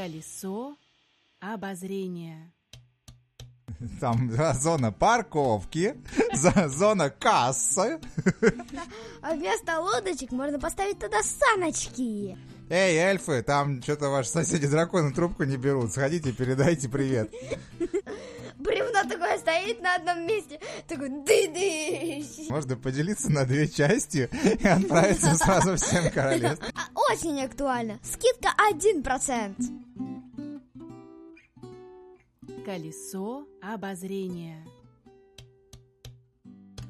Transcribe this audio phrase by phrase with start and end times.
[0.00, 0.76] Колесо
[1.40, 2.54] обозрения.
[4.00, 5.94] Там да, зона парковки,
[6.68, 8.00] зона кассы.
[9.20, 12.38] А вместо лодочек можно поставить туда саночки.
[12.70, 15.92] Эй, эльфы, там что-то ваши соседи драконы трубку не берут.
[15.92, 17.30] Сходите, передайте привет.
[18.60, 20.60] Бревно такое стоит на одном месте.
[20.86, 22.24] Такой ды-ды.
[22.50, 24.28] Можно поделиться на две части
[24.60, 26.70] и отправиться сразу всем королевствам.
[26.74, 26.80] А,
[27.12, 27.98] Очень актуально.
[28.02, 29.54] Скидка 1%.
[32.66, 34.62] Колесо обозрения.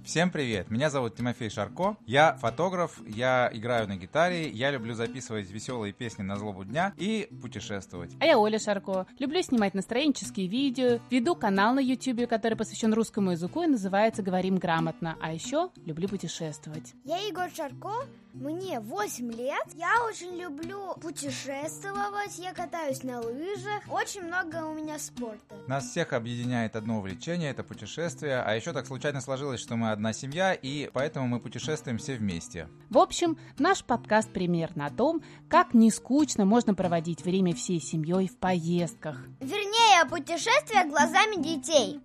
[0.05, 5.51] Всем привет, меня зовут Тимофей Шарко, я фотограф, я играю на гитаре, я люблю записывать
[5.51, 8.11] веселые песни на злобу дня и путешествовать.
[8.19, 9.07] А я Оля Шарко.
[9.19, 14.57] Люблю снимать настроенческие видео, веду канал на YouTube, который посвящен русскому языку и называется «Говорим
[14.57, 15.17] грамотно».
[15.21, 16.95] А еще люблю путешествовать.
[17.05, 17.93] Я Егор Шарко,
[18.33, 19.67] мне 8 лет.
[19.75, 23.83] Я очень люблю путешествовать, я катаюсь на лыжах.
[23.89, 25.57] Очень много у меня спорта.
[25.67, 30.13] Нас всех объединяет одно увлечение, это путешествие, а еще так случайно сложилось, что мы одна
[30.13, 32.69] семья, и поэтому мы путешествуем все вместе.
[32.89, 38.29] В общем, наш подкаст примерно о том, как не скучно можно проводить время всей семьей
[38.29, 39.25] в поездках.
[39.41, 42.01] Вернее, путешествия глазами детей.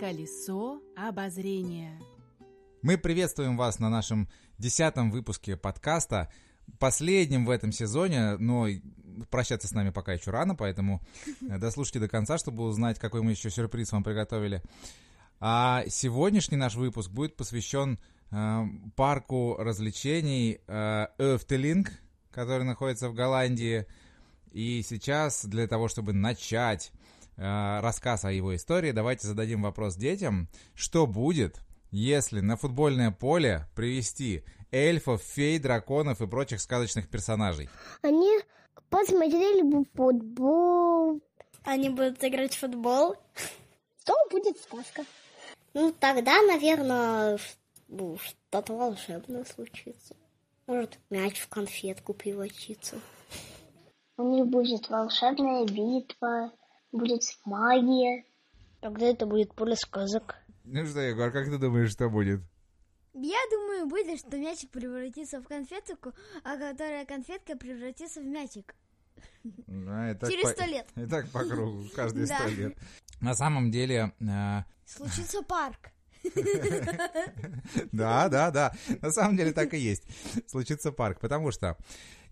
[0.00, 2.00] Колесо обозрения.
[2.82, 6.30] Мы приветствуем вас на нашем десятом выпуске подкаста,
[6.78, 8.66] последнем в этом сезоне, но
[9.30, 13.32] прощаться с нами пока еще рано, поэтому э, дослушайте до конца, чтобы узнать, какой мы
[13.32, 14.62] еще сюрприз вам приготовили.
[15.40, 17.98] А сегодняшний наш выпуск будет посвящен
[18.30, 18.62] э,
[18.96, 21.06] парку развлечений э,
[22.30, 23.86] который находится в Голландии.
[24.52, 26.92] И сейчас для того, чтобы начать
[27.36, 33.66] э, рассказ о его истории, давайте зададим вопрос детям, что будет, если на футбольное поле
[33.74, 37.68] привести эльфов, фей, драконов и прочих сказочных персонажей.
[38.02, 38.40] Они
[38.90, 41.20] посмотрели бы футбол.
[41.64, 43.14] Они будут играть в футбол.
[44.04, 45.04] То будет сказка.
[45.74, 47.38] Ну, тогда, наверное,
[47.88, 50.14] ну, что-то волшебное случится.
[50.66, 52.96] Может, мяч в конфетку превратится.
[54.16, 56.52] У них будет волшебная битва,
[56.92, 58.24] будет магия.
[58.80, 60.36] Тогда это будет поле сказок.
[60.64, 62.40] Ну что, Егор, как ты думаешь, что будет?
[63.12, 66.12] Я думаю, будет, что мячик превратится в конфетку,
[66.42, 68.74] а которая конфетка превратится в мячик.
[69.68, 70.86] А, и так Через по- сто лет.
[70.96, 72.48] И так по кругу, каждые сто Да.
[72.48, 72.76] лет.
[73.20, 75.90] На самом деле, э, Случится парк.
[77.92, 80.04] да, да, да, на самом деле так и есть.
[80.46, 81.76] Случится парк, потому что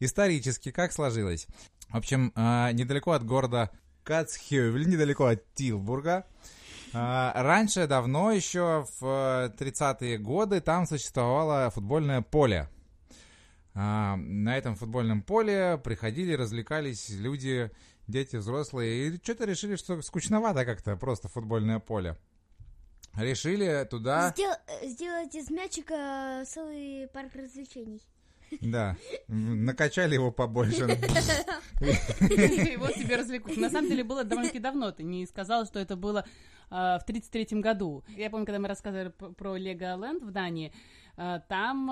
[0.00, 1.46] исторически как сложилось?
[1.88, 3.70] В общем, э, недалеко от города
[4.02, 6.24] Кацхевель, недалеко от Тилбурга,
[6.92, 12.68] э, раньше, давно еще, в э, 30-е годы, там существовало футбольное поле.
[13.74, 17.70] А, на этом футбольном поле приходили, развлекались люди,
[18.06, 22.16] дети, взрослые, и что-то решили, что скучновато как-то просто футбольное поле.
[23.16, 28.00] Решили туда, Сдел- э, сделать из мячика целый парк развлечений.
[28.60, 28.96] да,
[29.28, 30.84] накачали его побольше.
[31.80, 33.60] И вот тебе развлекуха.
[33.60, 34.92] На самом деле было довольно-таки давно.
[34.92, 36.24] Ты не сказала, что это было
[36.70, 38.02] а, в 33-м году.
[38.16, 40.72] Я помню, когда мы рассказывали про Леголенд в Дании,
[41.48, 41.90] там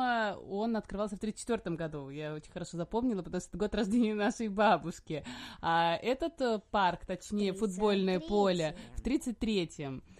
[0.48, 2.08] он открывался в 34-м году.
[2.08, 5.24] Я очень хорошо запомнила, потому что это год рождения нашей бабушки.
[5.60, 10.19] А этот э, парк, точнее, футбольное поле, в 33-м а,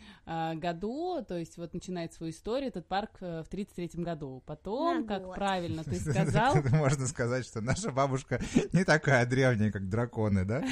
[0.54, 4.42] году, то есть вот начинает свою историю этот парк э, в 33-м году.
[4.46, 5.34] Потом, На как год.
[5.34, 8.40] правильно ты сказал, Можно сказать, что наша бабушка
[8.72, 10.62] не такая древняя, как драконы, да?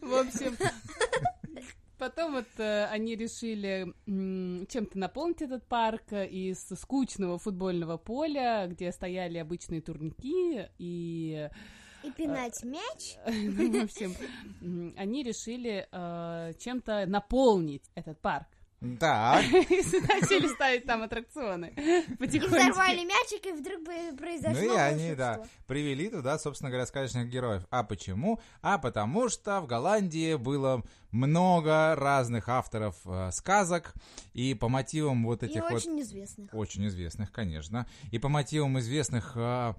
[0.00, 0.56] В общем,
[1.98, 8.66] потом вот э, они решили м, чем-то наполнить этот парк э, из скучного футбольного поля,
[8.68, 11.48] где стояли обычные турники, и,
[12.06, 13.16] И пинать мяч.
[13.26, 14.14] ну, в общем,
[14.96, 18.46] они решили э, чем-то наполнить этот парк.
[19.00, 22.56] Так, И начали ставить там аттракционы И потихоньку.
[22.56, 27.28] взорвали мячик, и вдруг бы произошло ну и они, да, привели туда, собственно говоря, сказочных
[27.28, 27.66] героев.
[27.70, 28.38] А почему?
[28.60, 33.94] А потому что в Голландии было много разных авторов э, сказок,
[34.34, 35.72] и по мотивам вот И этих вот...
[35.72, 36.52] очень известных.
[36.52, 37.86] Очень известных, конечно.
[38.12, 39.72] И по мотивам известных э,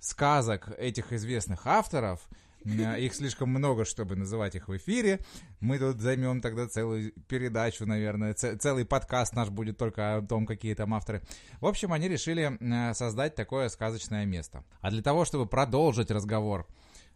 [0.00, 2.20] сказок этих известных авторов,
[2.64, 5.20] э, их слишком много, чтобы называть их в эфире.
[5.60, 10.74] Мы тут займем тогда целую передачу, наверное, целый подкаст наш будет только о том, какие
[10.74, 11.22] там авторы.
[11.60, 14.64] В общем, они решили э, создать такое сказочное место.
[14.80, 16.66] А для того, чтобы продолжить разговор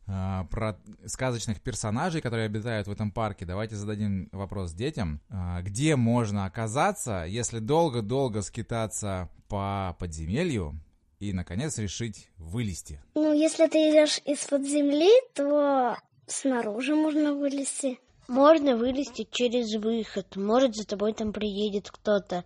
[0.07, 5.21] э, про сказочных персонажей, которые обитают в этом парке, давайте зададим вопрос детям.
[5.61, 10.81] Где можно оказаться, если долго-долго скитаться по подземелью
[11.23, 12.99] и, наконец, решить вылезти.
[13.15, 15.97] Ну, если ты идешь из-под земли, то
[16.27, 18.01] снаружи можно вылезти.
[18.27, 20.35] Можно вылезти через выход.
[20.35, 22.45] Может, за тобой там приедет кто-то.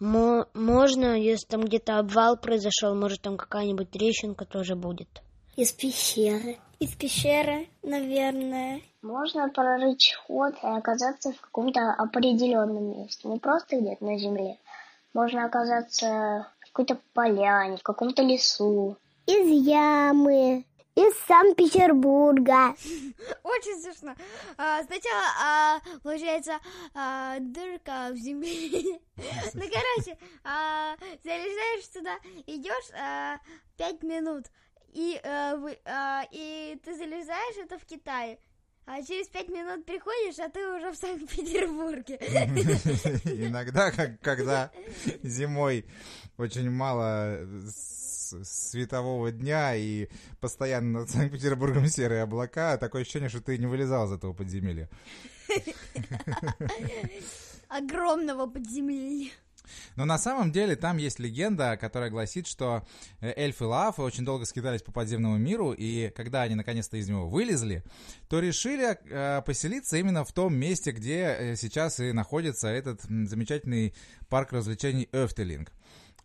[0.00, 5.22] Мо- можно, если там где-то обвал произошел, может, там какая-нибудь трещинка тоже будет.
[5.54, 6.58] Из пещеры.
[6.80, 8.80] Из пещеры, наверное.
[9.00, 13.28] Можно прорыть ход и оказаться в каком-то определенном месте.
[13.28, 14.58] Не просто где-то на земле.
[15.14, 16.48] Можно оказаться
[16.78, 18.96] какой-то поляне, в каком-то лесу.
[19.26, 20.64] Из ямы.
[20.94, 22.70] Из Санкт-Петербурга.
[23.44, 24.14] Очень смешно.
[24.56, 26.58] А, сначала, а, получается,
[26.94, 29.00] а, дырка в земле.
[29.54, 30.94] Ну, короче, а,
[31.24, 32.14] залезаешь туда,
[32.46, 33.38] идешь а,
[33.76, 34.44] пять минут,
[34.92, 38.38] и, а, вы- а, и ты залезаешь, это в Китае.
[38.86, 42.16] А через пять минут приходишь, а ты уже в Санкт-Петербурге.
[43.48, 44.70] Иногда, как, когда
[45.22, 45.84] зимой
[46.38, 47.40] очень мало
[47.70, 50.08] с- светового дня и
[50.40, 54.88] постоянно над Санкт-Петербургом серые облака, такое ощущение, что ты не вылезал из этого подземелья.
[57.68, 59.30] Огромного подземелья.
[59.96, 62.86] Но на самом деле там есть легенда, которая гласит, что
[63.20, 67.28] э, эльфы Лафы очень долго скитались по подземному миру, и когда они наконец-то из него
[67.28, 67.82] вылезли,
[68.28, 73.94] то решили э, поселиться именно в том месте, где э, сейчас и находится этот замечательный
[74.30, 75.70] парк развлечений Эфтелинг.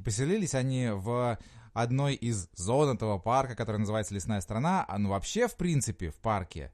[0.04, 1.38] Поселились они в
[1.74, 4.86] одной из зон этого парка, которая называется Лесная страна.
[4.88, 6.72] А ну вообще, в принципе, в парке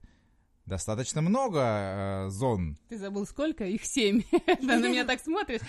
[0.70, 2.78] достаточно много э, зон.
[2.88, 3.64] Ты забыл сколько?
[3.64, 4.22] Их семь.
[4.46, 5.60] Ты на меня так смотришь.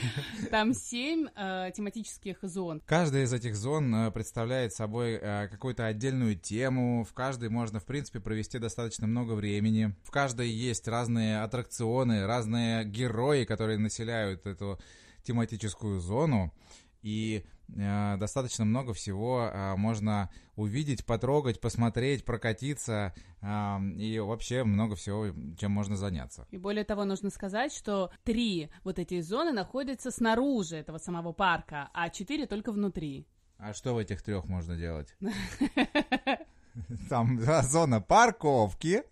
[0.52, 2.82] Там семь э, тематических зон.
[2.86, 7.04] Каждая из этих зон э, представляет собой э, какую-то отдельную тему.
[7.04, 9.96] В каждой можно, в принципе, провести достаточно много времени.
[10.04, 14.80] В каждой есть разные аттракционы, разные герои, которые населяют эту
[15.24, 16.54] тематическую зону.
[17.02, 17.46] И
[17.76, 23.14] э, достаточно много всего э, можно увидеть, потрогать, посмотреть, прокатиться.
[23.42, 25.28] э, и вообще много всего,
[25.58, 26.48] чем можно заняться.
[26.52, 31.90] И более того, нужно сказать, что три вот эти зоны находятся снаружи этого самого парка,
[31.94, 33.28] а четыре только внутри.
[33.58, 35.16] А что в этих трех можно делать?
[37.10, 39.04] Там да, зона парковки,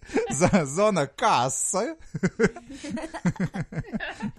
[0.64, 1.96] зона кассы.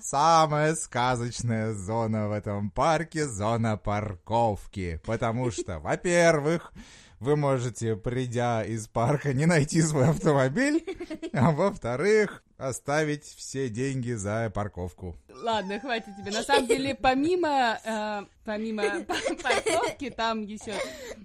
[0.00, 5.00] Самая сказочная зона в этом парке— зона парковки.
[5.04, 6.72] Потому что, во-первых,
[7.20, 10.82] вы можете, придя из парка, не найти свой автомобиль,
[11.32, 15.16] а во-вторых, оставить все деньги за парковку.
[15.42, 16.32] Ладно, хватит тебе.
[16.32, 20.74] На самом деле, помимо, э, помимо па- парковки, там еще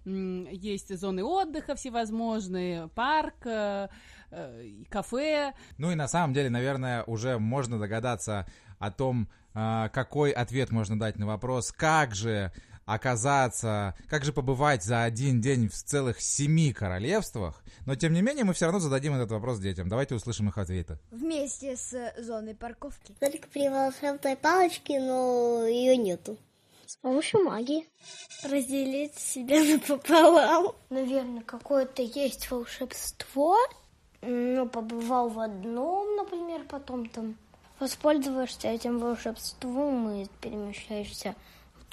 [0.05, 3.87] м, есть зоны отдыха всевозможные, парк, э,
[4.31, 5.53] э, кафе.
[5.77, 8.45] Ну и на самом деле, наверное, уже можно догадаться
[8.79, 12.51] о том, а, какой ответ можно дать на вопрос, как же
[12.85, 17.63] оказаться, как же побывать за один день в целых семи королевствах.
[17.85, 19.89] Но тем не менее мы все равно зададим этот вопрос детям.
[19.89, 20.99] Давайте услышим их ответы.
[21.11, 23.15] Вместе с зоной парковки.
[23.19, 26.37] Только при волшебной палочке, но ее нету.
[26.85, 27.87] С помощью магии.
[28.43, 30.75] Разделить себя напополам.
[30.89, 33.57] Наверное, какое-то есть волшебство.
[34.21, 37.35] Ну, побывал в одном, например, потом там
[37.79, 41.35] воспользуешься этим волшебством и перемещаешься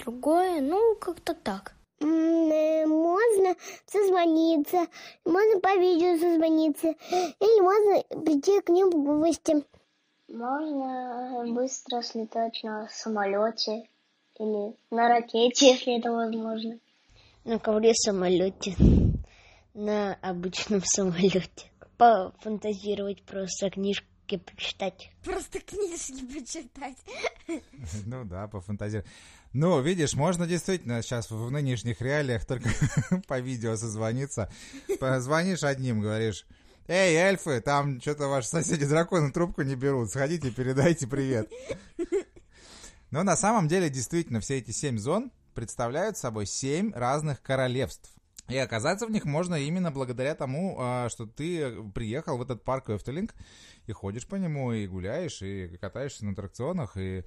[0.03, 0.61] другое.
[0.61, 1.73] Ну, как-то так.
[1.99, 3.55] Э, Можно
[3.85, 4.87] созвониться,
[5.25, 9.63] можно по видео созвониться, или можно прийти к ним в гости.
[10.27, 13.87] Можно быстро слетать на самолете
[14.39, 16.79] или на ракете, если это возможно.
[17.45, 18.75] На ковре самолете.
[19.73, 21.71] На обычном самолете.
[21.97, 23.69] Пофантазировать просто
[24.27, 25.11] книжки почитать.
[25.23, 26.97] Просто книжки почитать.
[28.05, 29.09] Ну да, пофантазировать.
[29.51, 32.69] Ну, видишь, можно действительно сейчас в нынешних реалиях только
[33.27, 34.51] по видео созвониться.
[34.99, 36.45] Позвонишь одним, говоришь,
[36.87, 41.51] «Эй, эльфы, там что-то ваши соседи драконы трубку не берут, сходите, передайте привет».
[43.11, 48.09] Но на самом деле, действительно, все эти семь зон представляют собой семь разных королевств.
[48.49, 52.89] И оказаться в них можно именно благодаря тому, а, что ты приехал в этот парк
[52.89, 53.33] Эфтелинг
[53.87, 57.23] и ходишь по нему, и гуляешь, и катаешься на аттракционах, и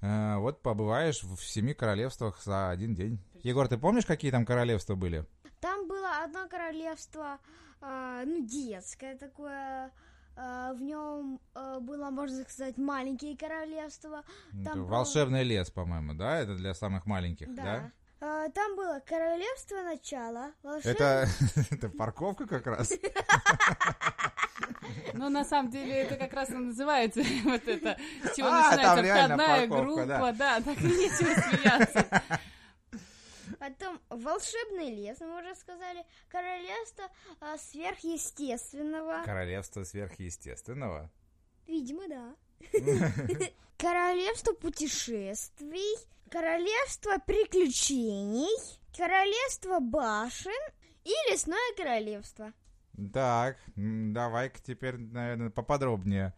[0.00, 3.18] э, вот побываешь в семи королевствах за один день.
[3.42, 5.26] Егор, ты помнишь, какие там королевства были?
[5.60, 7.38] Там было одно королевство,
[7.80, 9.90] а, ну, детское такое.
[10.36, 14.22] а, в нем а, было, можно сказать, маленькие королевства.
[14.64, 16.38] Там был- волшебный лес, по-моему, да?
[16.38, 17.62] Это для самых маленьких, да?
[17.62, 17.92] Да.
[18.22, 20.92] А, там было королевство начала, волшебное...
[20.92, 21.28] Это,
[21.70, 22.92] это парковка как раз.
[25.14, 29.14] Но на самом деле это как раз и называется вот это, с чего А, начинается
[29.14, 30.60] входная группа, да.
[30.60, 32.22] так и нечего смеяться.
[33.58, 36.04] Потом волшебный лес, мы уже сказали.
[36.28, 37.04] Королевство
[37.40, 39.22] а, сверхъестественного.
[39.24, 41.10] Королевство сверхъестественного?
[41.66, 42.34] Видимо, да.
[43.78, 45.96] Королевство путешествий.
[46.30, 48.48] Королевство приключений.
[48.96, 50.52] Королевство башен
[51.02, 52.52] и лесное королевство.
[53.12, 56.32] Так, давай-ка теперь, наверное, поподробнее.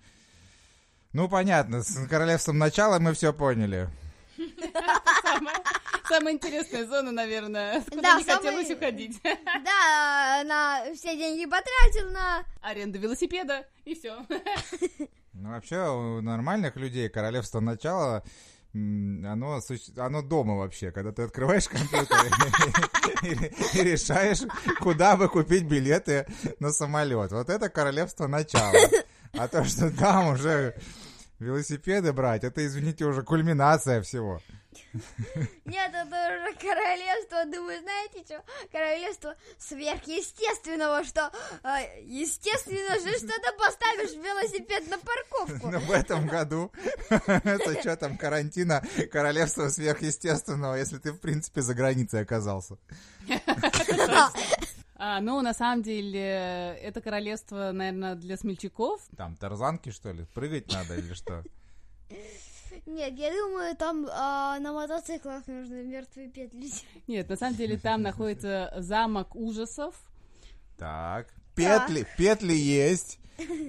[1.13, 3.91] Ну, понятно, с королевством начала мы все поняли.
[6.09, 9.21] Самая интересная зона, наверное, куда не хотелось уходить.
[9.45, 12.45] Да, на все деньги потратил на...
[12.63, 14.27] Аренду велосипеда, и все.
[15.35, 18.23] Ну, вообще, у нормальных людей королевство начала
[18.75, 19.61] оно,
[19.99, 22.19] оно дома вообще, когда ты открываешь компьютер
[23.75, 24.41] и решаешь,
[24.81, 26.27] куда бы купить билеты
[26.59, 27.33] на самолет.
[27.33, 28.73] Вот это королевство начала.
[29.35, 30.75] А то, что там уже
[31.39, 34.41] велосипеды брать, это, извините, уже кульминация всего.
[35.65, 38.43] Нет, это уже королевство, думаю, знаете что?
[38.71, 41.31] Королевство сверхъестественного, что
[41.63, 45.69] э, естественно же, что ты поставишь велосипед на парковку.
[45.71, 46.73] Но в этом году,
[47.09, 52.77] с учетом карантина, королевство сверхъестественного, если ты, в принципе, за границей оказался.
[55.05, 59.01] А, ну, на самом деле, это королевство, наверное, для смельчаков.
[59.17, 60.27] Там тарзанки, что ли?
[60.33, 61.43] Прыгать надо или что?
[62.87, 66.69] Нет, я думаю, там а, на мотоциклах нужно мертвые петли.
[67.07, 69.95] Нет, на самом деле там находится замок ужасов.
[70.77, 73.21] Так, петли, петли есть,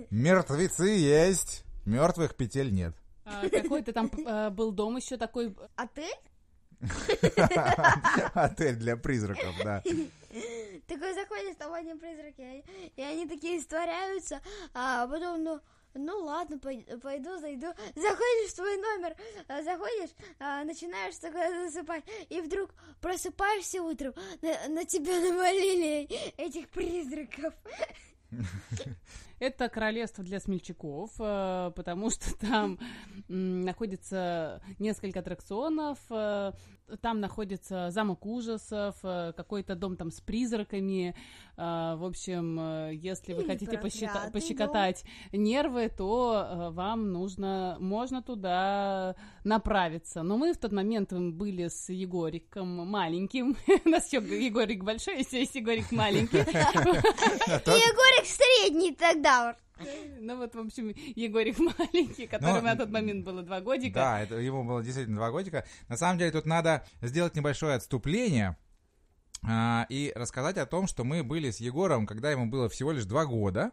[0.10, 2.96] мертвецы есть, мертвых петель нет.
[3.25, 5.55] А, какой-то там а, был дом еще такой.
[5.75, 6.17] Отель?
[8.34, 9.84] Отель для призраков, да.
[10.88, 12.65] Такой заходишь, там одни призраки,
[12.96, 14.41] и они такие створяются,
[14.74, 15.62] а потом, ну,
[15.94, 17.68] ну ладно, пойду, зайду.
[17.96, 19.16] Заходишь в свой номер,
[19.48, 22.72] а, заходишь, а, начинаешь засыпать, и вдруг
[23.02, 26.08] просыпаешься утром, на, на тебя навалили
[26.38, 27.54] этих призраков.
[29.44, 32.80] Это королевство для смельчаков, э, потому что там
[33.28, 36.54] находится несколько аттракционов, э,
[37.02, 41.16] там находится замок ужасов, э, какой-то дом там с призраками.
[41.56, 50.24] В общем, если вы хотите посчита- пощекотать нервы, то вам нужно, можно туда направиться.
[50.24, 53.56] Но мы в тот момент были с Егориком маленьким.
[53.86, 56.38] У нас еще Егорик большой, есть Егорик маленький.
[56.40, 59.56] Егорик средний тогда.
[60.20, 63.96] Ну вот, в общем, Егорик маленький, которому на тот момент было два годика.
[63.96, 65.65] Да, это, ему было действительно два годика.
[65.89, 68.58] На самом деле тут надо сделать небольшое отступление
[69.42, 73.06] а, и рассказать о том, что мы были с Егором, когда ему было всего лишь
[73.06, 73.72] два года.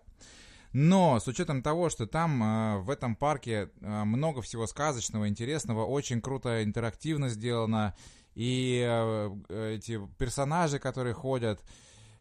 [0.73, 5.85] Но с учетом того, что там э, в этом парке э, много всего сказочного, интересного,
[5.85, 7.97] очень круто интерактивно сделано,
[8.37, 11.61] и э, эти персонажи, которые ходят,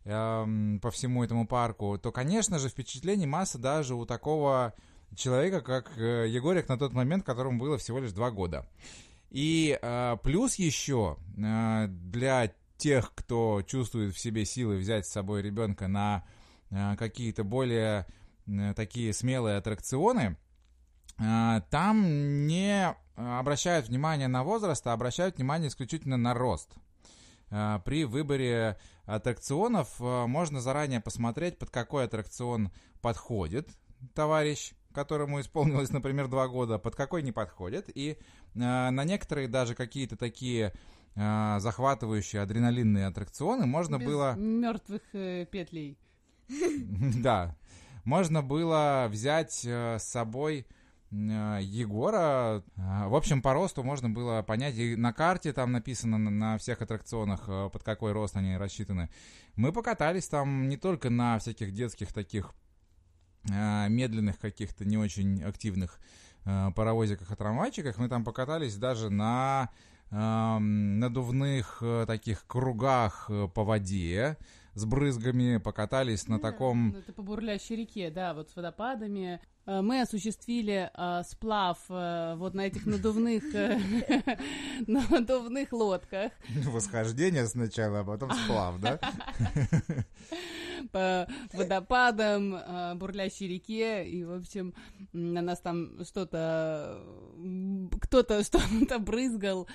[0.06, 4.74] эм, по всему этому парку, то, конечно же, впечатлений масса даже у такого
[5.16, 8.68] человека, как э, Егорик на тот момент, которому было всего лишь два года.
[9.30, 15.42] И э, плюс еще э, для тех, кто чувствует в себе силы взять с собой
[15.42, 16.24] ребенка на
[16.98, 18.06] какие-то более
[18.76, 20.38] такие смелые аттракционы,
[21.18, 26.70] там не обращают внимание на возраст, а обращают внимание исключительно на рост.
[27.50, 28.78] При выборе
[29.16, 33.70] аттракционов э, можно заранее посмотреть, под какой аттракцион подходит
[34.14, 37.90] товарищ, которому исполнилось, например, два года, под какой не подходит.
[37.94, 38.18] И э,
[38.54, 40.74] на некоторые даже какие-то такие
[41.16, 44.36] захватывающие адреналинные аттракционы можно Без было...
[44.36, 45.98] мертвых э, петлей.
[47.22, 47.58] Да.
[48.06, 50.79] Можно было взять с собой Э,
[51.12, 52.64] Егора.
[52.78, 56.82] Э, в общем, по росту можно было понять, и на карте там написано на всех
[56.82, 59.10] аттракционах, э, под какой рост они рассчитаны.
[59.56, 62.54] Мы покатались там не только на всяких детских таких
[63.46, 66.00] медленных каких-то не очень активных
[66.44, 69.70] паровозиках и трамвайчиках, мы там покатались даже на
[70.12, 74.38] надувных таких кругах по воде,
[74.74, 76.96] с брызгами, покатались на таком...
[76.96, 79.40] Это по бурлящей реке, да, вот с водопадами.
[79.70, 83.80] Э, мы осуществили э, сплав э, вот на этих надувных, э,
[84.88, 86.32] надувных лодках.
[86.66, 89.00] Восхождение сначала, а потом сплав, да?
[90.92, 94.74] По водопадам, э, бурлящей реке, и, в общем,
[95.14, 97.04] на нас там что-то,
[98.02, 99.68] кто-то что-то брызгал,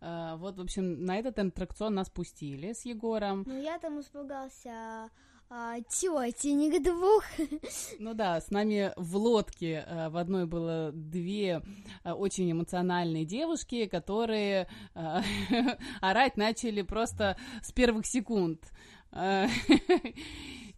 [0.00, 3.44] А, вот, в общем, на этот аттракцион нас пустили с Егором.
[3.46, 5.10] Ну, я там испугался
[5.54, 7.24] а, тетенек двух.
[7.98, 11.62] Ну да, с нами в лодке а, в одной было две
[12.04, 15.22] а, очень эмоциональные девушки, которые а,
[16.00, 18.72] орать начали просто с первых секунд.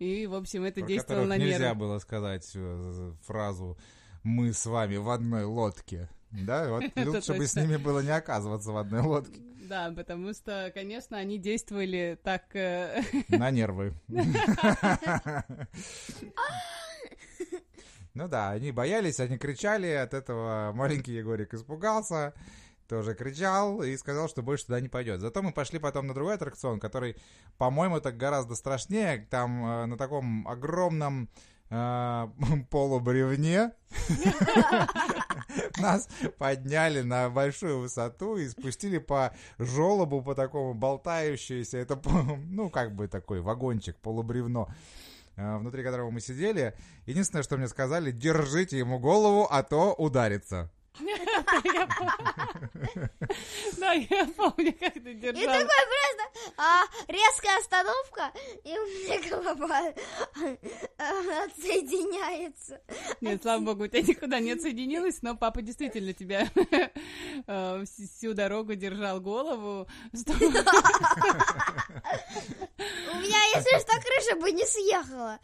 [0.00, 1.74] И, в общем, это Про действовало на нельзя нервы.
[1.76, 3.78] было сказать э, фразу
[4.24, 6.08] «мы с вами в одной лодке».
[6.32, 9.40] Да, вот лучше чтобы с ними было не оказываться в одной лодке.
[9.64, 12.54] Да, потому что, конечно, они действовали так...
[12.54, 13.94] э, На нервы.
[18.16, 22.32] Ну да, они боялись, они кричали, от этого маленький Егорик испугался,
[22.86, 25.20] тоже кричал и сказал, что больше туда не пойдет.
[25.20, 27.16] Зато мы пошли потом на другой аттракцион, который,
[27.58, 29.26] по-моему, так гораздо страшнее.
[29.30, 31.28] Там э, на таком огромном
[32.70, 33.72] полубревне
[35.78, 41.78] нас подняли на большую высоту и спустили по желобу, по такому болтающемуся.
[41.78, 42.00] Это,
[42.46, 44.74] ну, как бы такой вагончик, полубревно
[45.36, 46.74] э, внутри которого мы сидели.
[47.06, 50.70] Единственное, что мне сказали, держите ему голову, а то ударится.
[53.78, 55.44] Да, я помню, как ты И держал.
[55.44, 56.24] такой просто
[56.56, 58.30] а, резкая остановка,
[58.64, 59.92] и у меня голова
[61.46, 62.80] отсоединяется.
[63.20, 66.48] Нет, слава богу, у тебя никуда не отсоединилось, но папа действительно тебя
[67.46, 69.88] э, всю дорогу держал голову.
[70.14, 70.46] чтобы-
[73.14, 75.38] У меня, если что, крыша бы не съехала.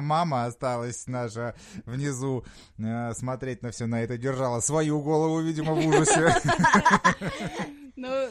[0.00, 1.54] Мама осталась наша
[1.86, 2.44] внизу
[2.78, 6.34] э, смотреть на все на это, держала свою голову, видимо, в ужасе.
[7.96, 8.30] Но, э,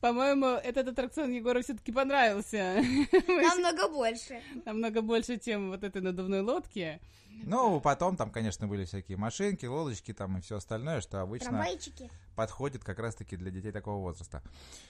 [0.00, 2.82] по-моему, этот аттракцион Егору все-таки понравился.
[3.28, 4.40] Намного больше.
[4.66, 7.00] Намного больше, чем вот этой надувной лодки.
[7.44, 12.10] Ну, потом там, конечно, были всякие машинки, лодочки там и все остальное, что обычно Трамвайчики.
[12.34, 14.42] подходит как раз-таки для детей такого возраста.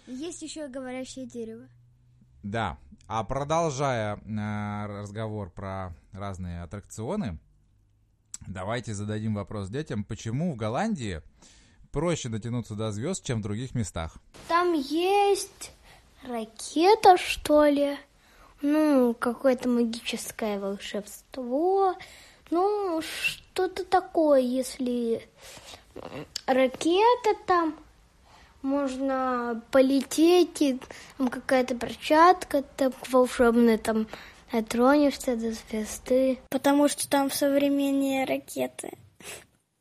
[0.06, 1.68] Есть еще и говорящее дерево.
[2.42, 7.38] Да, а продолжая э, разговор про разные аттракционы,
[8.46, 11.22] давайте зададим вопрос детям, почему в Голландии
[11.92, 14.16] проще дотянуться до звезд, чем в других местах?
[14.48, 15.72] Там есть
[16.26, 17.96] ракета, что ли?
[18.60, 21.94] Ну, какое-то магическое волшебство.
[22.50, 25.28] Ну, что-то такое, если
[26.46, 27.74] ракета там,
[28.62, 30.80] можно полететь, и
[31.16, 34.06] там какая-то перчатка там волшебная, там
[34.52, 36.38] дотронешься до звезды.
[36.50, 38.92] Потому что там современнее ракеты.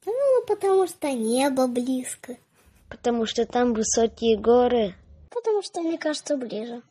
[0.05, 2.37] Ну, потому что небо близко.
[2.89, 4.95] Потому что там высокие горы.
[5.29, 6.81] Потому что, мне кажется, ближе.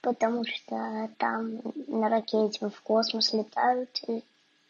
[0.00, 4.22] Потому что там на ракете в космос летают и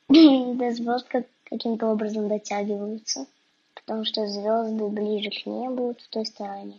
[0.09, 3.27] до звезд как- каким-то образом дотягиваются.
[3.75, 6.79] Потому что звезды ближе к небу в той стороне.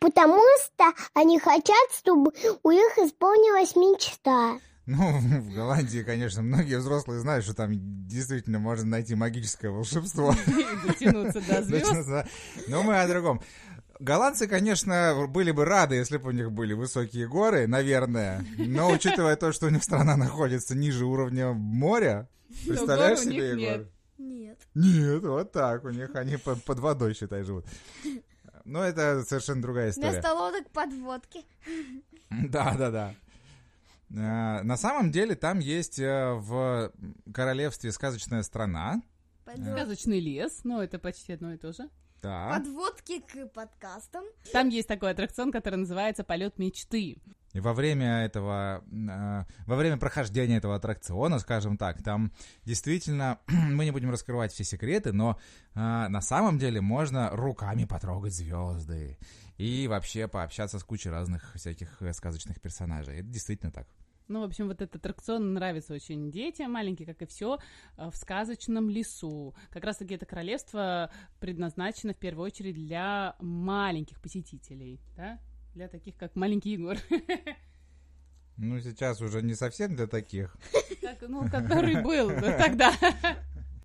[0.00, 2.32] Потому что они хотят, чтобы
[2.64, 4.58] у них исполнилась мечта.
[4.86, 7.70] Ну, в Голландии, конечно, многие взрослые знают, что там
[8.08, 10.34] действительно можно найти магическое волшебство.
[10.46, 12.28] И дотянуться до звезд.
[12.68, 13.40] Но мы о другом.
[14.00, 18.44] Голландцы, конечно, были бы рады, если бы у них были высокие горы, наверное.
[18.58, 22.28] Но учитывая то, что у них страна находится ниже уровня моря,
[22.66, 23.58] представляешь себе, Егор?
[23.58, 23.86] нет.
[24.18, 24.58] Нет.
[24.74, 25.84] Нет, вот так.
[25.84, 27.66] У них они под, под водой, считай, живут.
[28.64, 30.10] Но это совершенно другая история.
[30.10, 31.44] Вместо лодок подводки.
[32.30, 33.14] Да, да, да.
[34.14, 36.92] Э, На самом деле там есть э, в
[37.32, 39.02] королевстве сказочная страна.
[39.44, 41.88] Сказочный лес, ну, это почти одно и то же.
[42.22, 42.50] Да.
[42.56, 44.24] Подводки к подкастам.
[44.52, 47.18] Там есть такой аттракцион, который называется «Полет мечты».
[47.52, 52.32] И во время этого, э, во время прохождения этого аттракциона, скажем так, там
[52.64, 55.38] действительно, мы не будем раскрывать все секреты, но
[55.74, 59.18] э, на самом деле можно руками потрогать звезды
[59.58, 63.18] и вообще пообщаться с кучей разных всяких э, сказочных персонажей.
[63.18, 63.86] Это действительно так.
[64.32, 67.58] Ну, в общем, вот этот аттракцион нравится очень детям, маленький, как и все,
[67.98, 69.54] в сказочном лесу.
[69.68, 75.38] Как раз-таки это королевство предназначено в первую очередь для маленьких посетителей, да?
[75.74, 76.96] Для таких, как маленький Егор.
[78.58, 80.56] Ну, сейчас уже не совсем для таких.
[81.00, 82.92] Как, Ну, который был тогда.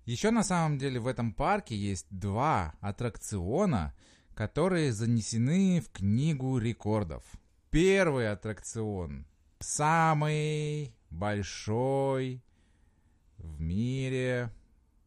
[0.04, 3.94] Еще на самом деле в этом парке есть два аттракциона,
[4.34, 7.24] которые занесены в книгу рекордов.
[7.70, 9.26] Первый аттракцион
[9.60, 12.42] самый большой
[13.38, 14.50] в мире.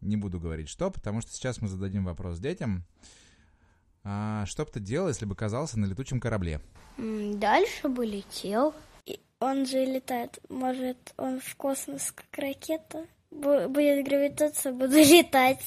[0.01, 2.83] Не буду говорить что, потому что сейчас мы зададим вопрос детям.
[4.03, 6.59] А, что бы ты делал, если бы оказался на летучем корабле?
[6.97, 8.73] Дальше бы летел.
[9.39, 10.39] Он же летает.
[10.49, 13.05] Может, он в космос как ракета?
[13.31, 15.59] Бу- Будет гравитация, буду летать.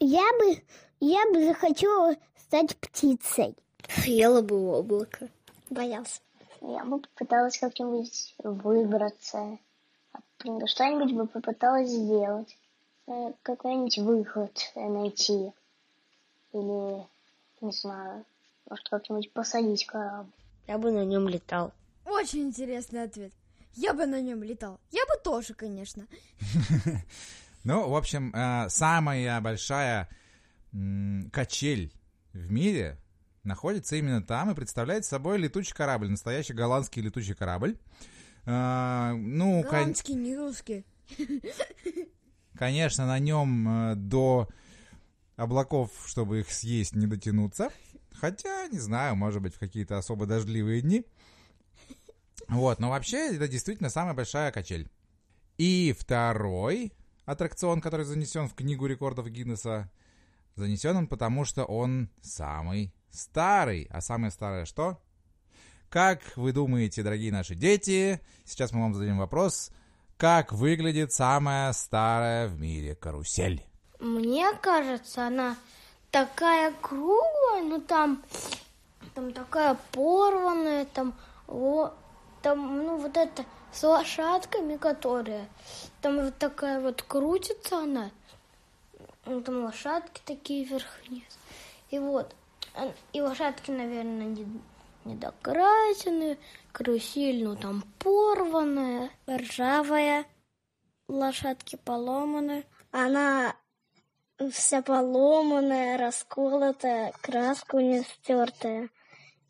[0.00, 0.62] Я бы,
[1.00, 2.14] я бы захотела
[2.46, 3.54] стать птицей.
[3.88, 5.28] Съела бы облако.
[5.70, 6.20] Боялся.
[6.60, 9.58] Я бы попыталась как-нибудь выбраться.
[10.38, 12.56] Что-нибудь бы попыталась сделать.
[13.06, 15.52] Э, какой-нибудь выход найти.
[16.52, 17.06] Или,
[17.60, 18.24] не знаю,
[18.68, 20.30] может как-нибудь посадить корабль.
[20.66, 21.72] Я бы на нем летал.
[22.04, 23.32] Очень интересный ответ.
[23.74, 24.80] Я бы на нем летал.
[24.90, 26.06] Я бы тоже, конечно.
[27.64, 30.08] Ну, в общем, э, самая большая
[31.32, 31.92] качель
[32.32, 32.96] в мире
[33.44, 37.78] находится именно там и представляет собой летучий корабль, настоящий голландский летучий корабль.
[38.46, 40.22] А, ну, голландский, кон...
[40.22, 40.86] не русский.
[42.58, 44.48] Конечно, на нем э, до
[45.36, 47.70] облаков, чтобы их съесть, не дотянуться.
[48.12, 51.04] Хотя, не знаю, может быть, в какие-то особо дождливые дни.
[52.48, 54.88] Вот, но вообще это действительно самая большая качель.
[55.56, 56.92] И второй
[57.26, 59.90] аттракцион, который занесен в книгу рекордов Гиннесса,
[60.56, 63.88] занесен он потому, что он самый старый.
[63.90, 64.98] А самое старое что?
[65.88, 69.70] Как вы думаете, дорогие наши дети, сейчас мы вам зададим вопрос,
[70.18, 73.64] как выглядит самая старая в мире карусель?
[73.98, 75.56] Мне кажется, она
[76.10, 78.22] такая круглая, но там,
[79.14, 81.14] там такая порванная, там,
[81.46, 81.92] о,
[82.42, 85.48] там, ну, вот это с лошадками, которая,
[86.00, 88.10] там вот такая вот крутится она,
[89.24, 91.38] ну, там лошадки такие вверх-вниз.
[91.90, 92.34] И вот,
[93.12, 94.46] и лошадки, наверное, не,
[95.04, 96.38] недокрасенные,
[96.72, 100.26] карусель, ну, там порванная, ржавая,
[101.08, 102.64] лошадки поломаны.
[102.90, 103.56] Она
[104.50, 108.88] вся поломанная, расколотая, краска у нее стертая,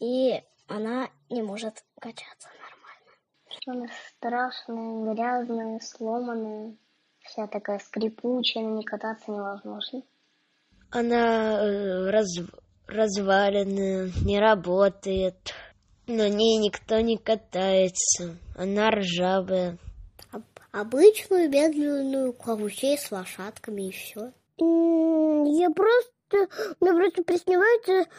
[0.01, 3.87] и она не может качаться нормально.
[3.87, 6.77] Она страшная, грязная, сломанная,
[7.21, 10.03] вся такая скрипучая, на ней кататься невозможно.
[10.91, 12.39] Она э, раз,
[12.89, 15.55] разваленная, не работает,
[16.07, 19.79] на ней никто не катается, она ржавая.
[20.73, 24.33] Обычную медленную карусель с лошадками и все.
[24.59, 26.49] Я просто,
[26.81, 28.11] мне просто приснивается,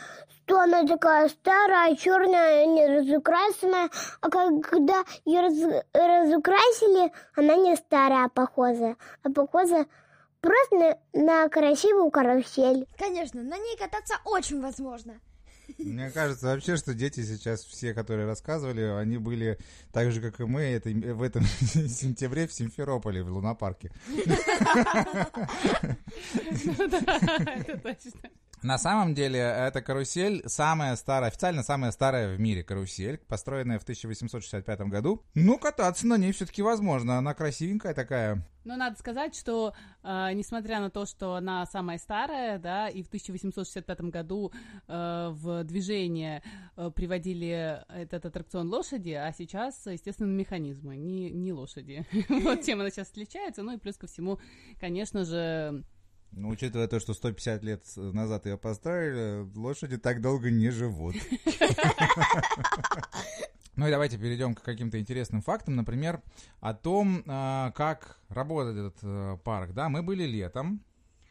[0.50, 3.90] что она такая старая, черная, не разукрашенная,
[4.22, 9.86] а когда ее раз, разукрасили, она не старая, а похожая, а похожа
[10.42, 12.88] просто на, на красивую карусель.
[12.98, 15.20] Конечно, на ней кататься очень возможно.
[15.78, 19.60] Мне кажется вообще, что дети сейчас, все, которые рассказывали, они были
[19.94, 23.92] так же, как и мы, это, в этом сентябре в Симферополе, в лунопарке.
[28.62, 33.84] На самом деле, эта карусель самая старая, официально самая старая в мире карусель, построенная в
[33.84, 35.24] 1865 году.
[35.34, 38.46] Ну, кататься на ней все-таки возможно, она красивенькая такая.
[38.70, 43.08] Но надо сказать, что э, несмотря на то, что она самая старая, да, и в
[43.08, 44.52] 1865 году
[44.88, 46.44] э, в движение
[46.78, 52.06] э, приводили этот аттракцион лошади, а сейчас, естественно, механизмы, не, не лошади.
[52.30, 53.64] вот чем она сейчас отличается.
[53.64, 54.40] Ну и плюс ко всему,
[54.80, 55.84] конечно же,
[56.32, 61.16] ну, учитывая то, что 150 лет назад ее построили, лошади так долго не живут.
[63.80, 66.22] Ну и давайте перейдем к каким-то интересным фактам, например,
[66.60, 69.74] о том, а, как работает этот э, парк.
[69.74, 70.84] Да, мы были летом.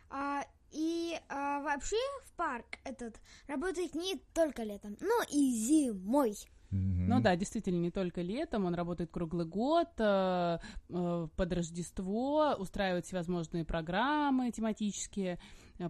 [0.09, 6.37] А, и а, вообще в парк этот работает не только летом, но и зимой.
[6.71, 10.59] Ну да, действительно, не только летом, он работает круглый год, э,
[10.89, 15.39] э, под Рождество, устраивает всевозможные программы тематические,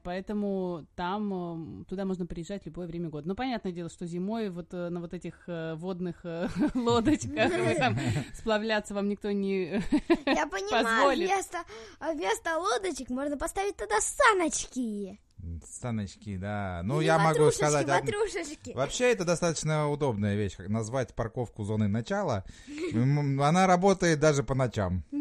[0.03, 3.29] поэтому там туда можно приезжать любое время года.
[3.29, 6.25] Ну, понятное дело, что зимой вот на вот этих водных
[6.75, 7.97] лодочках вы там
[8.35, 9.83] сплавляться вам никто не
[10.27, 11.65] Я понимаю, вместо,
[12.01, 15.21] вместо лодочек можно поставить туда саночки.
[15.65, 16.83] Станочки, да.
[16.85, 17.87] Ну, Или я могу сказать...
[17.87, 18.73] Ватрушечки.
[18.75, 22.45] Вообще, это достаточно удобная вещь, как назвать парковку зоны начала.
[22.93, 25.05] Она работает даже по ночам.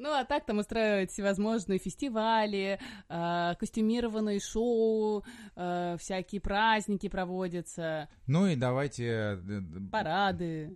[0.00, 5.24] Ну, а так там устраивают всевозможные фестивали, э, костюмированные шоу,
[5.56, 8.08] э, всякие праздники проводятся.
[8.26, 9.04] Ну и давайте...
[9.06, 9.60] Э,
[9.92, 10.74] Парады.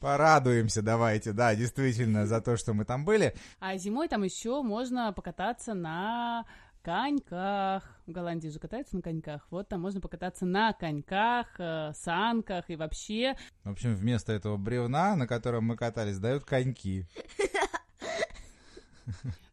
[0.00, 3.34] Порадуемся, давайте, да, действительно, за то, что мы там были.
[3.60, 6.46] А зимой там еще можно покататься на
[6.88, 7.82] коньках.
[8.06, 9.46] В Голландии же катаются на коньках.
[9.50, 13.36] Вот там можно покататься на коньках, э, санках и вообще.
[13.64, 17.06] В общем, вместо этого бревна, на котором мы катались, дают коньки.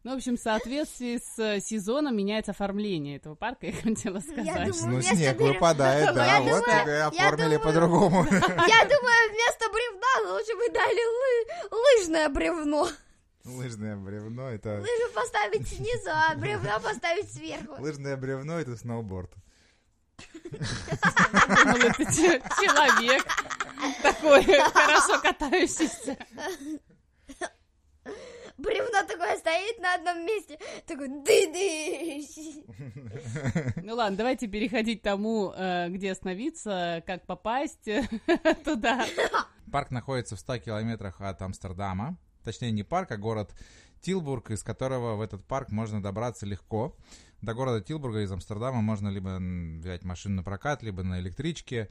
[0.02, 4.46] Ну, в общем, в соответствии с э, сезоном меняется оформление этого парка, я хотела сказать.
[4.46, 5.54] Я думаю, ну, снег берег...
[5.54, 8.24] выпадает, да, вот думаю, оформили по-другому.
[8.30, 12.88] Я думаю, вместо бревна лучше бы дали лыжное бревно.
[13.46, 14.80] Лыжное бревно это...
[14.80, 17.80] Лыжу поставить снизу, а бревно поставить сверху.
[17.80, 19.32] Лыжное бревно это сноуборд.
[20.44, 23.24] Думал, это че- человек
[24.02, 26.16] такой хорошо катающийся.
[28.58, 32.24] Бревно такое стоит на одном месте, такой ды-ды.
[33.82, 37.84] Ну ладно, давайте переходить к тому, э, где остановиться, как попасть
[38.64, 39.04] туда.
[39.70, 42.16] Парк находится в 100 километрах от Амстердама.
[42.46, 43.52] Точнее, не парк, а город
[44.00, 46.96] Тилбург, из которого в этот парк можно добраться легко.
[47.42, 49.38] До города Тилбурга из Амстердама можно либо
[49.80, 51.88] взять машину на прокат, либо на электричке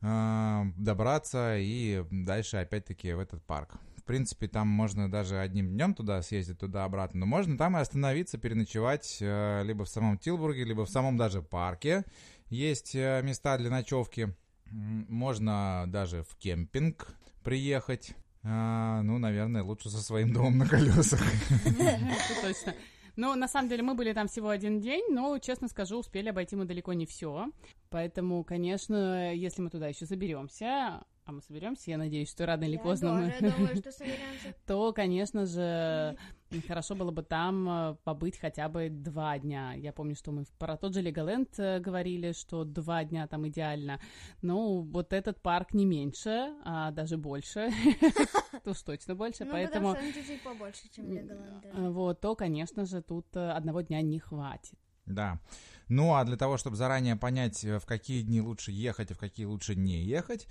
[0.00, 3.76] э, добраться и дальше опять-таки в этот парк.
[3.96, 8.36] В принципе, там можно даже одним днем туда съездить, туда-обратно, но можно там и остановиться,
[8.36, 12.02] переночевать э, либо в самом Тилбурге, либо в самом даже парке.
[12.48, 14.34] Есть э, места для ночевки.
[14.72, 18.16] Можно даже в кемпинг приехать.
[18.48, 21.20] А, ну, наверное, лучше со своим домом на колесах.
[22.42, 22.74] Точно.
[23.16, 26.54] Ну, на самом деле, мы были там всего один день, но, честно скажу, успели обойти
[26.54, 27.46] мы далеко не все.
[27.88, 32.76] Поэтому, конечно, если мы туда еще заберемся, а мы соберемся, я надеюсь, что рано или
[32.76, 33.30] Я поздно мы...
[33.32, 34.54] тоже думаю, что соберемся.
[34.64, 36.16] то, конечно же,
[36.68, 39.72] хорошо было бы там э, побыть хотя бы два дня.
[39.74, 44.00] Я помню, что мы про тот же Леголенд э, говорили, что два дня там идеально.
[44.40, 47.70] Ну, вот этот парк не меньше, а даже больше.
[48.62, 49.94] То уж точно больше, Ну, поэтому...
[49.94, 51.62] потому что он чуть-чуть побольше, чем Леголанд.
[51.62, 51.76] даже.
[51.76, 54.78] э, Вот, то, конечно же, тут одного дня не хватит.
[55.06, 55.40] Да.
[55.88, 59.46] Ну, а для того, чтобы заранее понять, в какие дни лучше ехать, а в какие
[59.46, 60.48] лучше не ехать,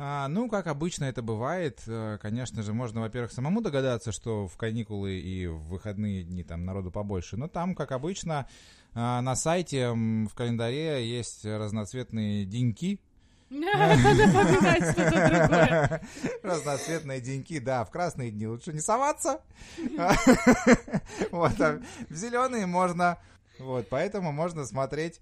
[0.00, 4.56] а, ну, как обычно это бывает, э, конечно же, можно, во-первых, самому догадаться, что в
[4.56, 8.48] каникулы и в выходные дни там народу побольше, но там, как обычно,
[8.94, 13.00] а, на сайте в календаре есть разноцветные деньки.
[16.44, 19.40] Разноцветные деньки, да, в красные дни лучше не соваться.
[21.32, 23.18] Вот, а в зеленые можно.
[23.58, 25.18] Вот, поэтому можно смотреть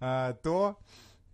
[0.00, 0.76] а, то...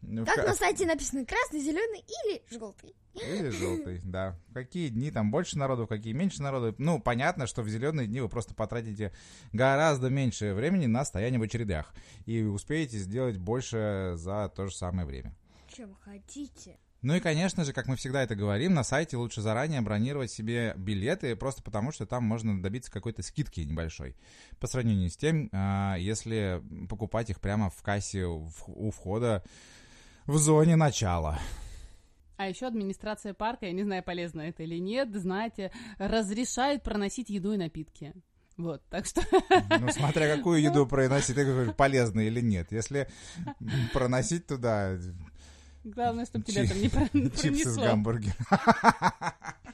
[0.05, 2.95] в Как ка- на сайте написано, красный, зеленый или желтый.
[3.14, 4.38] Или желтый, да.
[4.49, 6.75] В какие дни там больше народу, в какие меньше народу.
[6.79, 9.12] Ну, понятно, что в зеленые дни вы просто потратите
[9.53, 11.95] гораздо меньше времени на стояние в очередях.
[12.27, 15.35] И успеете сделать больше за то же самое время.
[15.69, 16.79] Чем хотите.
[17.05, 20.73] Ну и, конечно же, как мы всегда это говорим, на сайте лучше заранее бронировать себе
[20.75, 24.17] билеты, просто потому что там можно добиться какой-то скидки небольшой.
[24.59, 29.45] По сравнению с тем, а, если покупать их прямо в кассе у входа
[30.27, 31.39] в зоне начала.
[32.37, 37.53] А еще администрация парка, я не знаю, полезно это или нет, знаете, разрешает проносить еду
[37.53, 38.13] и напитки.
[38.57, 39.21] Вот, так что
[39.81, 42.71] Ну, смотря какую еду проносить, ты говоришь, полезно или нет.
[42.73, 43.09] Если
[43.93, 44.97] проносить туда
[45.85, 47.85] главное, чтобы тебя там не про- не чипсы с пронесло.
[47.85, 48.35] гамбургером.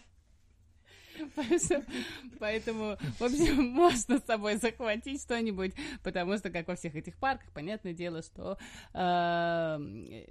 [2.39, 7.51] Поэтому, в общем, можно с собой захватить что-нибудь, потому что, как во всех этих парках,
[7.53, 8.59] понятное дело, что
[8.95, 9.79] э,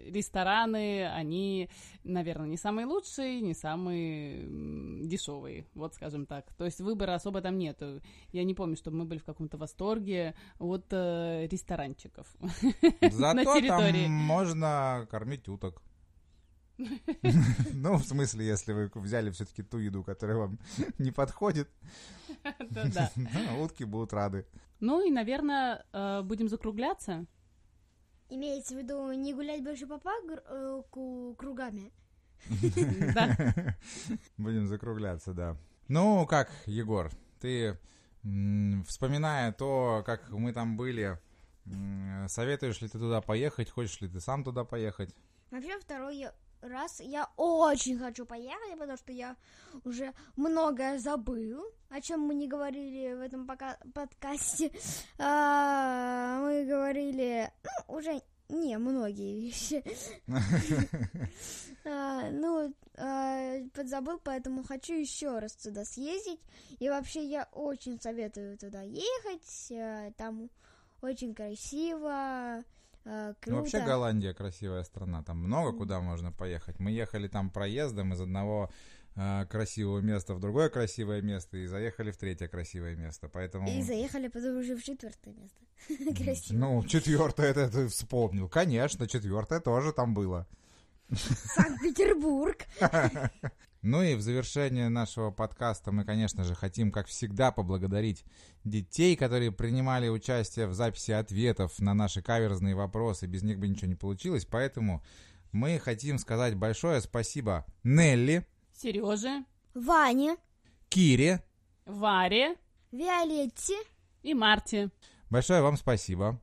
[0.07, 1.69] рестораны, они,
[2.03, 4.45] наверное, не самые лучшие, не самые
[5.07, 6.53] дешевые, вот скажем так.
[6.53, 8.01] То есть выбора особо там нету.
[8.31, 12.27] Я не помню, чтобы мы были в каком-то восторге от э, ресторанчиков.
[13.01, 14.03] Зато территории.
[14.03, 15.81] там можно кормить уток.
[17.73, 20.59] Ну, в смысле, если вы взяли все-таки ту еду, которая вам
[20.97, 21.69] не подходит,
[23.59, 24.45] утки будут рады.
[24.79, 27.25] Ну и, наверное, э, будем закругляться.
[28.29, 31.91] Имеется в виду не гулять больше по парку э, кругами.
[33.13, 33.75] Да.
[34.37, 35.57] Будем закругляться, да.
[35.89, 37.11] Ну, как, Егор,
[37.41, 37.77] ты,
[38.87, 41.19] вспоминая то, как мы там были,
[42.27, 45.13] советуешь ли ты туда поехать, хочешь ли ты сам туда поехать?
[45.51, 46.27] Вообще, второй
[46.61, 49.35] раз я очень хочу поехать, потому что я
[49.85, 54.71] уже многое забыл, о чем мы не говорили в этом пока подкасте.
[55.17, 59.83] А, мы говорили, ну, уже не многие вещи.
[61.85, 66.41] А, Ну, а, подзабыл, поэтому хочу еще раз туда съездить.
[66.79, 69.71] И вообще я очень советую туда ехать.
[69.71, 70.49] а, Там
[71.01, 72.63] очень красиво,
[73.05, 73.57] а, Ну, круто.
[73.57, 76.79] вообще Голландия красивая страна, там много куда можно поехать.
[76.79, 78.69] Мы ехали там проездом из одного
[79.15, 83.69] э, красивого места в другое красивое место и заехали в третье красивое место, поэтому...
[83.69, 86.13] И заехали потом уже в четвертое место.
[86.23, 86.57] Красиво.
[86.57, 88.49] Ну, четвертое это ты вспомнил.
[88.49, 90.47] Конечно, четвертое тоже там было.
[91.11, 92.65] Санкт-Петербург.
[93.81, 98.25] Ну и в завершение нашего подкаста мы, конечно же, хотим, как всегда, поблагодарить
[98.65, 103.25] детей, которые принимали участие в записи ответов на наши каверзные вопросы.
[103.25, 105.01] Без них бы ничего не получилось, поэтому
[105.53, 110.35] мы хотим сказать большое спасибо Нелли, Сереже, Ваня,
[110.89, 111.41] Кире,
[111.85, 112.55] Варе
[112.91, 113.77] Виолетте.
[114.23, 114.89] и Марте.
[115.29, 116.41] Большое вам спасибо.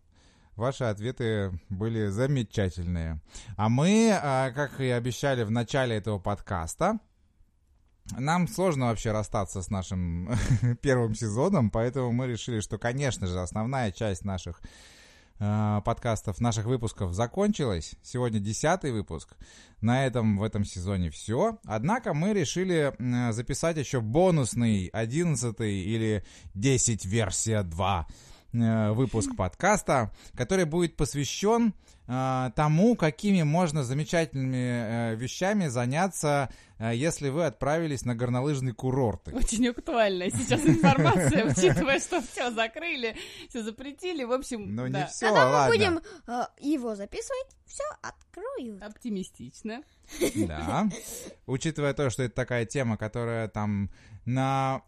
[0.54, 3.20] Ваши ответы были замечательные.
[3.58, 6.98] А мы, а, как и обещали в начале этого подкаста,
[8.12, 10.30] нам сложно вообще расстаться с нашим
[10.82, 14.60] первым сезоном, поэтому мы решили, что, конечно же, основная часть наших
[15.38, 17.94] э, подкастов, наших выпусков закончилась.
[18.02, 19.36] Сегодня десятый выпуск.
[19.80, 21.58] На этом в этом сезоне все.
[21.64, 28.12] Однако мы решили э, записать еще бонусный одиннадцатый или 10 версия 2 э,
[28.94, 31.74] выпуск подкаста, который будет посвящен
[32.08, 39.34] э, тому, какими можно замечательными э, вещами заняться, э, если вы отправились на горнолыжные курорты.
[39.34, 43.16] Очень актуальная сейчас информация, учитывая, что все закрыли,
[43.48, 44.24] все запретили.
[44.24, 45.74] В общем, Ну, не все, Когда мы ладно.
[45.74, 48.78] будем э, его записывать, все открою.
[48.84, 49.82] оптимистично.
[50.46, 50.88] Да.
[51.46, 53.90] Учитывая то, что это такая тема, которая там
[54.24, 54.82] на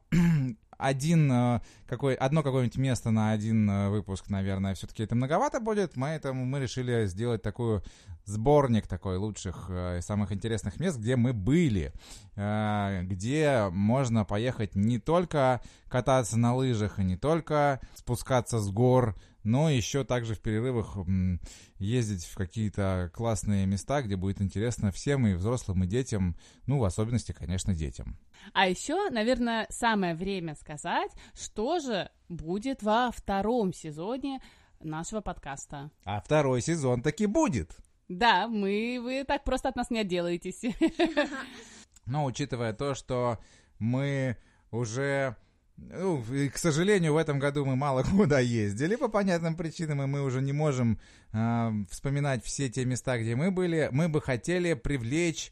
[0.79, 5.93] один э, какой одно какое-нибудь место на один э, выпуск, наверное, все-таки это многовато будет,
[5.95, 7.83] поэтому мы решили сделать такую
[8.25, 11.93] сборник такой лучших э, и самых интересных мест, где мы были,
[12.37, 19.71] где можно поехать не только кататься на лыжах и не только спускаться с гор, но
[19.71, 20.97] еще также в перерывах
[21.79, 26.85] ездить в какие-то классные места, где будет интересно всем и взрослым, и детям, ну, в
[26.85, 28.19] особенности, конечно, детям.
[28.53, 34.41] А еще, наверное, самое время сказать, что же будет во втором сезоне
[34.81, 35.91] нашего подкаста.
[36.05, 37.77] А второй сезон таки будет.
[38.09, 40.63] Да, мы, вы так просто от нас не отделаетесь.
[42.07, 43.39] Но учитывая то, что
[43.79, 44.37] мы
[44.71, 45.37] уже...
[45.79, 50.07] Ну, и, к сожалению, в этом году мы мало куда ездили по понятным причинам, и
[50.07, 50.99] мы уже не можем
[51.33, 53.89] э, вспоминать все те места, где мы были.
[53.93, 55.51] Мы бы хотели привлечь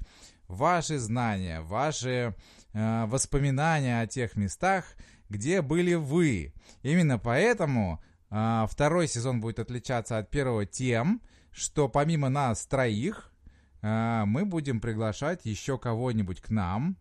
[0.48, 2.34] ваши знания, ваши
[2.72, 4.84] э, воспоминания о тех местах,
[5.28, 6.52] где были вы.
[6.82, 13.32] Именно поэтому э, второй сезон будет отличаться от первого тем, что помимо нас троих,
[13.80, 16.96] э, мы будем приглашать еще кого-нибудь к нам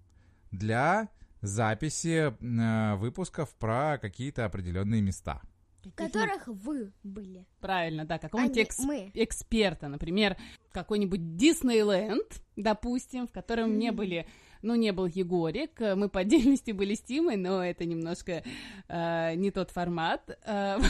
[0.52, 1.10] для
[1.46, 5.42] записи э, выпусков про какие-то определенные места.
[5.84, 7.46] В которых вы были.
[7.60, 9.12] Правильно, да, какого-нибудь А экс- мы.
[9.14, 10.36] эксперта, например,
[10.72, 14.28] какой-нибудь Диснейленд, допустим, в котором не были,
[14.66, 18.44] ну, не был Егорик, э, мы по отдельности были с Тимой, но это немножко
[18.88, 20.38] э, не тот формат.
[20.46, 20.80] Э.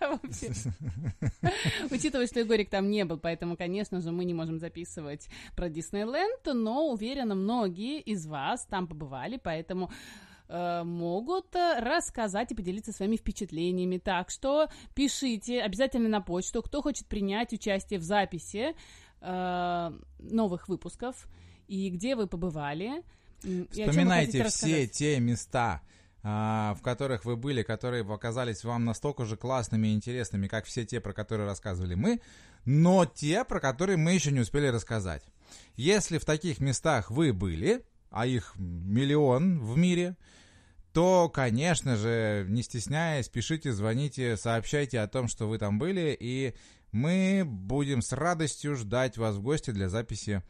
[1.90, 6.46] Учитывая, что Егорик там не был, поэтому, конечно же, мы не можем записывать про Диснейленд,
[6.52, 9.90] но уверена, многие из вас там побывали, поэтому
[10.48, 13.98] э, могут рассказать и поделиться своими впечатлениями.
[13.98, 18.74] Так что пишите обязательно на почту, кто хочет принять участие в записи
[19.20, 21.28] э, новых выпусков
[21.68, 23.02] и где вы побывали.
[23.42, 25.82] вы Вспоминайте хотите все те места,
[26.22, 30.84] а, в которых вы были, которые показались вам настолько же классными и интересными, как все
[30.84, 32.20] те, про которые рассказывали мы,
[32.64, 35.22] но те, про которые мы еще не успели рассказать.
[35.76, 40.16] Если в таких местах вы были, а их миллион в мире,
[40.92, 46.54] то, конечно же, не стесняясь, пишите, звоните, сообщайте о том, что вы там были, и
[46.92, 50.42] мы будем с радостью ждать вас в гости для записи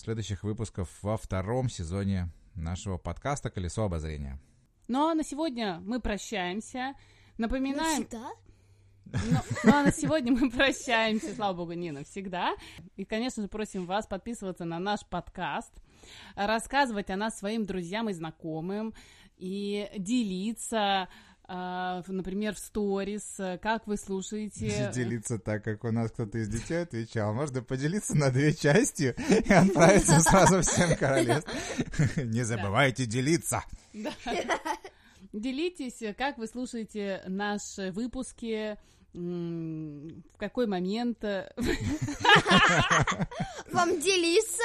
[0.00, 4.40] следующих выпусков во втором сезоне нашего подкаста «Колесо обозрения».
[4.88, 6.94] Ну а на сегодня мы прощаемся.
[7.38, 8.30] Напоминаем, Навсегда?
[9.12, 12.54] Ну, ну, а на сегодня мы прощаемся, слава богу, не навсегда.
[12.96, 15.72] И, конечно же, просим вас подписываться на наш подкаст,
[16.34, 18.94] рассказывать о нас своим друзьям и знакомым,
[19.36, 21.08] и делиться,
[21.52, 24.90] например, в сторис, э, как вы слушаете.
[24.94, 27.34] Делиться так, как у нас кто-то из детей отвечал.
[27.34, 31.56] Можно поделиться на две части и отправиться сразу всем королевствам.
[32.16, 33.64] Не забывайте делиться.
[35.32, 38.76] Делитесь, э, как вы слушаете наши выпуски,
[39.12, 41.52] в какой момент э,
[43.72, 44.62] Вам делиться?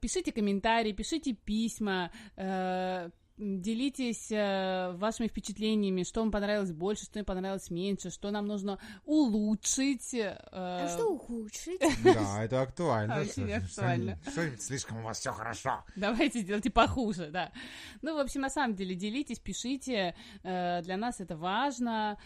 [0.00, 7.24] Пишите комментарии, пишите письма, э, делитесь э, вашими впечатлениями, что вам понравилось больше, что вам
[7.24, 10.14] понравилось меньше, что нам нужно улучшить.
[10.14, 11.80] э, А что ухудшить?
[12.04, 13.20] Да, это актуально.
[13.20, 14.18] Очень актуально.
[14.30, 15.84] Что-нибудь слишком у вас все хорошо.
[15.96, 17.52] Давайте сделайте похуже, да.
[18.02, 20.14] Ну, в общем, на самом деле, делитесь, пишите.
[20.42, 22.18] э, Для нас это важно.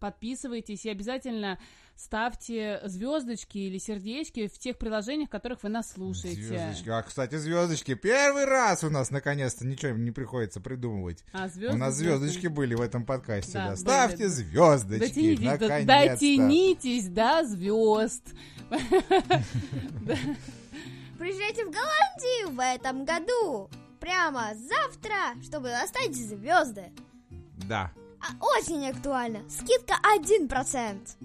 [0.00, 1.58] Подписывайтесь и обязательно
[1.98, 6.40] ставьте звездочки или сердечки в тех приложениях, в которых вы нас слушаете.
[6.40, 6.88] Звездочки.
[6.90, 7.94] А, кстати, звездочки.
[7.94, 11.24] Первый раз у нас наконец-то ничего не приходится придумывать.
[11.32, 13.54] А, У нас звездочки были в этом подкасте.
[13.54, 14.28] Да, Да, были, Ставьте да.
[14.30, 15.00] звездочки.
[15.08, 15.86] Дотянитесь, до- наконец-то.
[15.86, 18.22] дотянитесь до звезд.
[21.18, 23.68] Приезжайте в Голландию в этом году.
[23.98, 26.92] прямо завтра, чтобы достать звезды.
[27.66, 27.92] Да.
[28.20, 29.40] А, очень актуально.
[29.48, 31.16] Скидка 1%.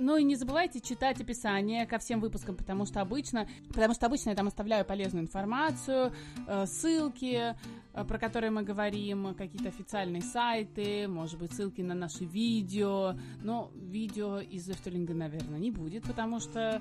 [0.00, 4.30] Ну и не забывайте читать описание ко всем выпускам, потому что обычно, потому что обычно
[4.30, 6.12] я там оставляю полезную информацию,
[6.46, 7.54] э, ссылки,
[7.92, 13.14] э, про которые мы говорим, какие-то официальные сайты, может быть, ссылки на наши видео.
[13.42, 16.80] Но видео из Эфтелинга, наверное, не будет, потому что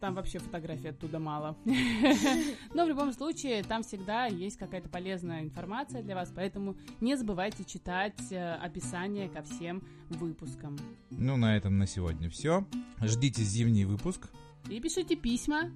[0.00, 1.56] там вообще фотографий оттуда мало.
[2.74, 7.64] Но в любом случае, там всегда есть какая-то полезная информация для вас, поэтому не забывайте
[7.64, 10.76] читать э, описание ко всем выпускам.
[11.10, 12.66] Ну, на этом на сегодня все.
[13.00, 14.28] Ждите зимний выпуск.
[14.68, 15.70] И пишите письма.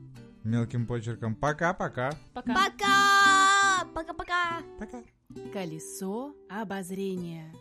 [0.45, 1.35] Мелким почерком.
[1.35, 2.13] Пока-пока.
[2.35, 2.55] Пока.
[2.55, 3.85] Пока!
[3.95, 4.63] Пока-пока!
[4.79, 5.03] Пока.
[5.53, 7.53] Колесо обозрения.